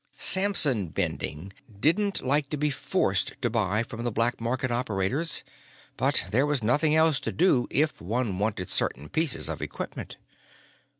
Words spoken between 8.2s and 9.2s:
wanted certain